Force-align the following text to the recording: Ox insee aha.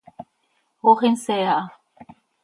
Ox 0.89 0.99
insee 1.09 1.43
aha. 1.51 1.65